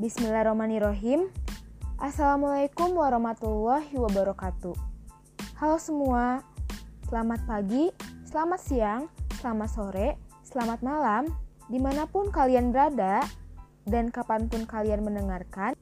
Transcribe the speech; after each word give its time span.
Bismillahirrahmanirrahim. 0.00 1.28
Assalamualaikum 2.00 2.96
warahmatullahi 2.96 3.92
wabarakatuh. 3.92 4.72
Halo 5.60 5.76
semua, 5.76 6.40
selamat 7.04 7.44
pagi, 7.44 7.92
selamat 8.24 8.60
siang, 8.64 9.12
selamat 9.36 9.68
sore, 9.68 10.16
selamat 10.40 10.80
malam, 10.80 11.28
di 11.68 11.76
mana 11.76 12.08
pun 12.08 12.32
kalian 12.32 12.72
berada 12.72 13.20
dan 13.84 14.08
kapan 14.08 14.48
pun 14.48 14.64
kalian 14.64 15.04
mendengarkan. 15.04 15.76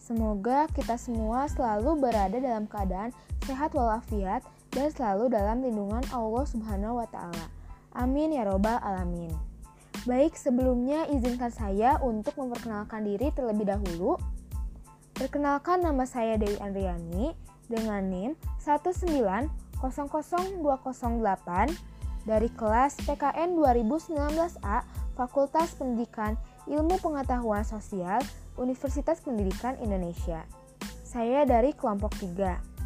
Semoga 0.00 0.64
kita 0.72 0.96
semua 0.96 1.44
selalu 1.52 2.08
berada 2.08 2.40
dalam 2.40 2.64
keadaan 2.64 3.12
sehat 3.44 3.76
walafiat 3.76 4.48
dan 4.72 4.88
selalu 4.88 5.28
dalam 5.28 5.60
lindungan 5.60 6.08
Allah 6.08 6.48
Subhanahu 6.48 7.04
wa 7.04 7.08
Ta'ala. 7.12 7.52
Amin 7.92 8.32
ya 8.32 8.48
Robbal 8.48 8.80
'Alamin. 8.80 9.57
Baik, 10.06 10.38
sebelumnya 10.38 11.10
izinkan 11.10 11.50
saya 11.50 11.98
untuk 11.98 12.38
memperkenalkan 12.38 13.02
diri 13.02 13.34
terlebih 13.34 13.66
dahulu. 13.66 14.14
Perkenalkan 15.18 15.82
nama 15.82 16.06
saya 16.06 16.38
Dewi 16.38 16.54
Andriani 16.62 17.34
dengan 17.66 18.06
NIM 18.06 18.38
1900208 18.62 19.82
dari 22.22 22.48
kelas 22.54 23.02
PKN 23.02 23.58
2019A 23.58 24.78
Fakultas 25.18 25.74
Pendidikan 25.74 26.38
Ilmu 26.70 27.02
Pengetahuan 27.02 27.66
Sosial 27.66 28.22
Universitas 28.54 29.18
Pendidikan 29.18 29.74
Indonesia. 29.82 30.46
Saya 31.02 31.42
dari 31.42 31.74
kelompok 31.74 32.14
3. 32.22 32.78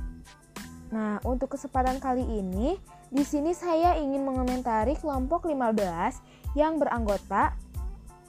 Nah, 0.97 1.21
untuk 1.29 1.53
kesempatan 1.57 2.01
kali 2.01 2.25
ini, 2.25 2.81
di 3.13 3.29
sini 3.29 3.53
saya 3.53 4.01
ingin 4.01 4.25
mengomentari 4.25 4.97
kelompok 4.97 5.45
15 5.45 6.57
yang 6.57 6.81
beranggota 6.81 7.53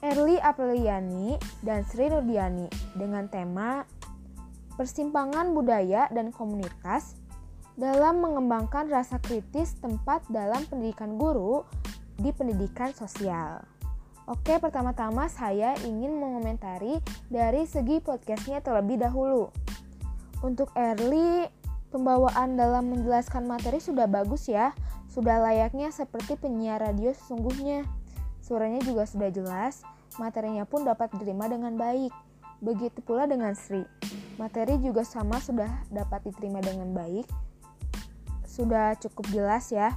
Erli 0.04 0.36
Apriliani 0.36 1.40
dan 1.64 1.88
Sri 1.88 2.12
Nurdiani 2.12 2.68
dengan 2.92 3.24
tema 3.32 3.88
Persimpangan 4.76 5.56
Budaya 5.56 6.12
dan 6.12 6.28
Komunitas 6.28 7.16
dalam 7.80 8.20
mengembangkan 8.20 8.92
rasa 8.92 9.16
kritis 9.24 9.72
tempat 9.80 10.20
dalam 10.28 10.60
pendidikan 10.68 11.16
guru 11.16 11.64
di 12.20 12.28
pendidikan 12.36 12.92
sosial. 12.92 13.64
Oke, 14.28 14.60
pertama-tama 14.60 15.32
saya 15.32 15.72
ingin 15.80 16.20
mengomentari 16.20 17.00
dari 17.32 17.64
segi 17.64 18.04
podcastnya 18.04 18.60
terlebih 18.60 19.00
dahulu. 19.00 19.48
Untuk 20.44 20.68
Erli, 20.76 21.48
pembawaan 21.94 22.58
dalam 22.58 22.90
menjelaskan 22.90 23.46
materi 23.46 23.78
sudah 23.78 24.10
bagus 24.10 24.50
ya, 24.50 24.74
sudah 25.14 25.38
layaknya 25.38 25.94
seperti 25.94 26.34
penyiar 26.34 26.82
radio 26.82 27.14
sesungguhnya. 27.14 27.86
Suaranya 28.42 28.82
juga 28.82 29.06
sudah 29.06 29.30
jelas, 29.30 29.86
materinya 30.18 30.66
pun 30.66 30.82
dapat 30.82 31.14
diterima 31.14 31.46
dengan 31.46 31.78
baik. 31.78 32.10
Begitu 32.58 32.98
pula 33.06 33.30
dengan 33.30 33.54
Sri. 33.54 33.86
Materi 34.34 34.82
juga 34.82 35.06
sama 35.06 35.38
sudah 35.38 35.70
dapat 35.94 36.26
diterima 36.26 36.58
dengan 36.58 36.90
baik. 36.90 37.30
Sudah 38.42 38.98
cukup 38.98 39.30
jelas 39.30 39.70
ya. 39.70 39.94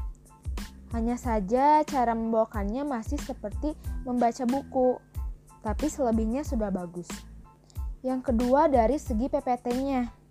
Hanya 0.94 1.18
saja 1.18 1.82
cara 1.82 2.14
membawakannya 2.14 2.86
masih 2.86 3.18
seperti 3.18 3.74
membaca 4.06 4.46
buku, 4.46 5.02
tapi 5.66 5.90
selebihnya 5.90 6.46
sudah 6.46 6.70
bagus. 6.70 7.10
Yang 8.06 8.32
kedua 8.32 8.70
dari 8.70 9.02
segi 9.02 9.28
PPT-nya. 9.28 10.27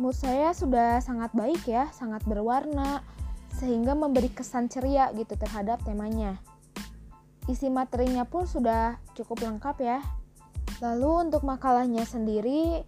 Menurut 0.00 0.16
saya 0.16 0.56
sudah 0.56 0.96
sangat 1.04 1.28
baik 1.36 1.68
ya, 1.68 1.92
sangat 1.92 2.24
berwarna, 2.24 3.04
sehingga 3.52 3.92
memberi 3.92 4.32
kesan 4.32 4.72
ceria 4.72 5.12
gitu 5.12 5.36
terhadap 5.36 5.84
temanya. 5.84 6.40
Isi 7.44 7.68
materinya 7.68 8.24
pun 8.24 8.48
sudah 8.48 8.96
cukup 9.12 9.44
lengkap 9.44 9.76
ya. 9.84 10.00
Lalu 10.80 11.28
untuk 11.28 11.44
makalahnya 11.44 12.08
sendiri 12.08 12.80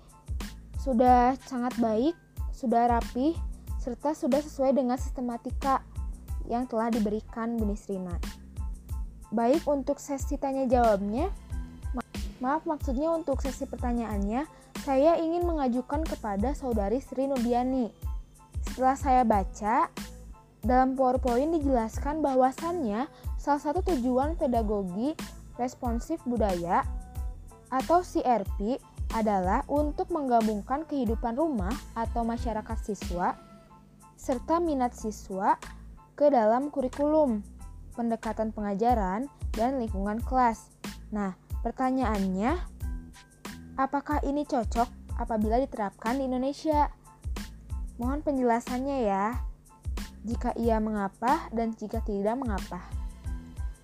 sudah 0.81 1.37
sangat 1.45 1.77
baik, 1.77 2.17
sudah 2.49 2.89
rapi, 2.89 3.37
serta 3.77 4.17
sudah 4.17 4.41
sesuai 4.41 4.73
dengan 4.73 4.97
sistematika 4.97 5.85
yang 6.49 6.65
telah 6.65 6.89
diberikan 6.89 7.61
Bu 7.61 7.69
Nisrina. 7.69 8.17
Baik 9.29 9.69
untuk 9.69 10.01
sesi 10.01 10.41
tanya 10.41 10.65
jawabnya, 10.65 11.29
maaf 12.43 12.67
maksudnya 12.67 13.15
untuk 13.15 13.39
sesi 13.39 13.71
pertanyaannya, 13.71 14.43
saya 14.83 15.15
ingin 15.23 15.47
mengajukan 15.47 16.03
kepada 16.03 16.59
saudari 16.59 16.99
Sri 16.99 17.31
Nudiani. 17.31 17.95
Setelah 18.67 18.99
saya 18.99 19.23
baca, 19.23 19.87
dalam 20.67 20.99
PowerPoint 20.99 21.55
dijelaskan 21.55 22.19
bahwasannya 22.19 23.07
salah 23.39 23.63
satu 23.63 23.87
tujuan 23.87 24.35
pedagogi 24.35 25.15
responsif 25.55 26.19
budaya 26.27 26.83
atau 27.71 28.03
CRP 28.03 28.83
adalah 29.15 29.63
untuk 29.71 30.11
menggabungkan 30.11 30.83
kehidupan 30.91 31.39
rumah 31.39 31.73
atau 31.95 32.27
masyarakat 32.27 32.79
siswa 32.83 33.39
serta 34.19 34.63
minat 34.63 34.95
siswa 34.95 35.59
ke 36.15 36.31
dalam 36.31 36.71
kurikulum, 36.71 37.43
pendekatan 37.99 38.55
pengajaran, 38.55 39.27
dan 39.51 39.83
lingkungan 39.83 40.23
kelas. 40.23 40.71
Nah, 41.11 41.35
pertanyaannya, 41.63 42.59
apakah 43.79 44.21
ini 44.27 44.45
cocok 44.45 45.19
apabila 45.19 45.57
diterapkan 45.63 46.19
di 46.19 46.29
Indonesia? 46.29 46.91
Mohon 47.97 48.21
penjelasannya 48.27 48.99
ya 49.07 49.27
jika 50.23 50.55
ia 50.59 50.79
mengapa 50.79 51.51
dan 51.51 51.75
jika 51.75 52.03
tidak 52.03 52.39
mengapa. 52.39 52.83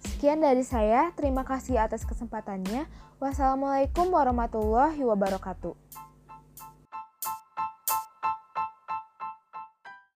Sekian 0.02 0.42
dari 0.42 0.66
saya, 0.66 1.14
terima 1.14 1.46
kasih 1.46 1.78
atas 1.78 2.02
kesempatannya. 2.02 2.90
Wassalamualaikum 3.22 4.10
warahmatullahi 4.10 4.98
wabarakatuh. 5.02 5.74